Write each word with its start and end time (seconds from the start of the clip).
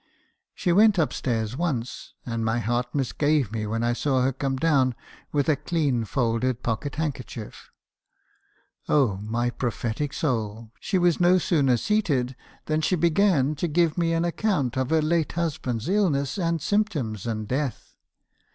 She 0.55 0.71
went 0.71 0.97
up 0.97 1.13
stairs 1.13 1.55
once, 1.55 2.15
and 2.25 2.43
my 2.43 2.57
heart 2.57 2.95
misgave 2.95 3.51
me 3.51 3.67
when 3.67 3.83
I 3.83 3.93
saw 3.93 4.23
her 4.23 4.33
come 4.33 4.55
down 4.57 4.95
with 5.31 5.47
a 5.47 5.55
clean 5.55 6.05
folded 6.05 6.63
pocket 6.63 6.95
hand 6.95 7.13
kerchief. 7.13 7.69
Oh, 8.89 9.17
my 9.17 9.51
prophetic 9.51 10.11
soul!— 10.13 10.71
she 10.79 10.97
was 10.97 11.19
no 11.19 11.37
sooner 11.37 11.77
seated, 11.77 12.35
than 12.65 12.81
she 12.81 12.95
began 12.95 13.53
to 13.57 13.67
give 13.67 13.95
me 13.95 14.13
an 14.13 14.25
account 14.25 14.75
of 14.75 14.89
her 14.89 15.03
late 15.03 15.33
husband's 15.33 15.87
illness, 15.87 16.39
and 16.39 16.63
symptoms, 16.63 17.27
and 17.27 17.47
death. 17.47 17.93